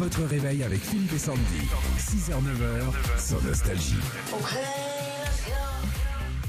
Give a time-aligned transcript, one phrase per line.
[0.00, 1.40] Votre réveil avec Philippe et Sandy.
[1.98, 3.94] 6h-9h sur Nostalgie.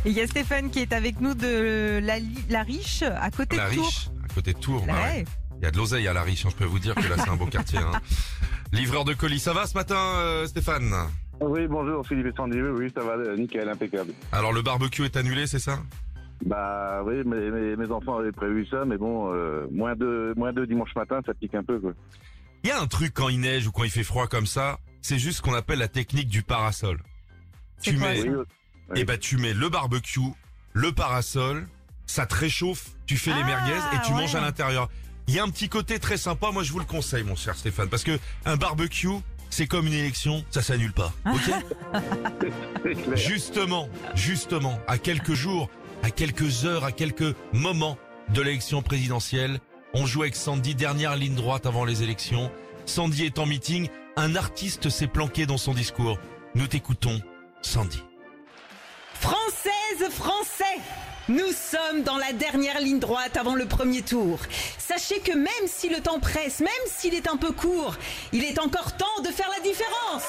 [0.05, 2.15] Et il y a Stéphane qui est avec nous de la,
[2.49, 3.85] la Riche, à côté La de Tours.
[3.85, 4.85] riche, à côté de Tours.
[4.87, 4.99] bah Ouais.
[5.19, 5.25] ouais.
[5.59, 7.17] Il y a de l'oseille à la riche, hein, je peux vous dire que là
[7.17, 7.77] c'est un beau quartier.
[7.79, 7.91] hein.
[8.73, 10.91] Livreur de colis, ça va ce matin euh, Stéphane?
[11.41, 14.13] Oui, bonjour Philippe et Sandy, oui, oui, ça va, euh, nickel, impeccable.
[14.31, 15.77] Alors le barbecue est annulé, c'est ça?
[16.45, 20.53] Bah oui, mes, mes, mes enfants avaient prévu ça, mais bon, euh, moins de moins
[20.53, 21.91] de dimanche matin, ça pique un peu, quoi.
[22.63, 24.79] Il y a un truc quand il neige ou quand il fait froid comme ça,
[25.01, 27.01] c'est juste ce qu'on appelle la technique du parasol.
[27.81, 28.45] Tu quoi, mets, euh,
[28.95, 30.19] eh ben tu mets le barbecue,
[30.73, 31.67] le parasol,
[32.05, 34.19] ça te réchauffe, tu fais les Ah, merguez et tu ouais.
[34.19, 34.89] manges à l'intérieur.
[35.27, 37.55] Il y a un petit côté très sympa, moi je vous le conseille mon cher
[37.55, 39.07] Stéphane, parce que un barbecue,
[39.49, 41.13] c'est comme une élection, ça s'annule pas.
[41.25, 43.15] Ok?
[43.15, 45.69] Justement, justement, à quelques jours,
[46.03, 47.97] à quelques heures, à quelques moments
[48.29, 49.59] de l'élection présidentielle,
[49.93, 52.51] on joue avec Sandy, dernière ligne droite avant les élections.
[52.85, 56.17] Sandy est en meeting, un artiste s'est planqué dans son discours.
[56.55, 57.21] Nous t'écoutons,
[57.61, 58.03] Sandy.
[59.13, 60.79] Françaises, Français,
[61.29, 64.39] nous sommes dans la dernière ligne droite avant le premier tour.
[64.77, 67.95] Sachez que même si le temps presse, même s'il est un peu court,
[68.33, 70.25] il est encore temps de faire la différence.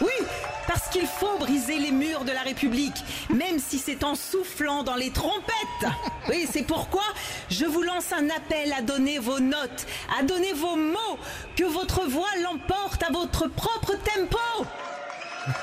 [0.00, 0.26] Oui,
[0.66, 4.96] parce qu'il faut briser les murs de la République, même si c'est en soufflant dans
[4.96, 5.92] les trompettes.
[6.28, 7.04] Oui, c'est pourquoi
[7.52, 9.86] je vous lance un appel à donner vos notes,
[10.18, 11.18] à donner vos mots,
[11.56, 14.38] que votre voix l'emporte à votre propre tempo.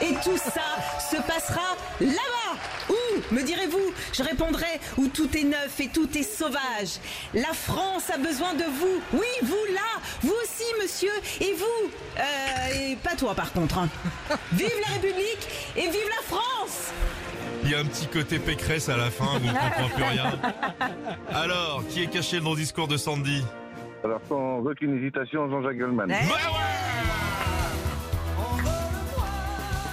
[0.01, 0.61] Et tout ça
[0.99, 2.59] se passera là-bas.
[2.89, 3.93] Où, me direz-vous?
[4.13, 6.99] Je répondrai où tout est neuf et tout est sauvage.
[7.33, 9.01] La France a besoin de vous.
[9.13, 10.01] Oui, vous là.
[10.21, 11.11] Vous aussi, monsieur.
[11.39, 13.77] Et vous euh, Et pas toi, par contre.
[13.77, 13.89] hein.
[14.51, 16.91] Vive la République et vive la France
[17.63, 20.31] Il y a un petit côté pécresse à la fin, vous ne comprenez plus rien.
[21.33, 23.43] Alors, qui est caché dans le discours de Sandy?
[24.03, 26.09] Alors sans aucune hésitation, Jean-Jacques Goldman.
[26.09, 26.17] Ouais.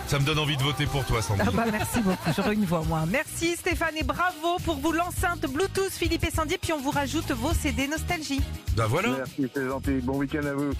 [0.07, 1.43] Ça me donne envie de voter pour toi, Sandy.
[1.45, 3.05] Ah bah merci beaucoup, j'aurais une voix moins.
[3.07, 7.29] Merci Stéphane et bravo pour vous l'enceinte Bluetooth Philippe et Sandy, puis on vous rajoute
[7.33, 8.41] vos CD Nostalgie.
[8.77, 9.09] Bah voilà.
[9.17, 9.99] Merci, c'est gentil.
[10.03, 10.71] Bon week-end à vous.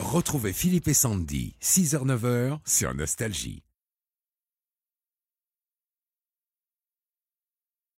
[0.00, 1.54] Retrouvez Philippe et Sandy.
[1.62, 3.62] 6h-9h sur Nostalgie.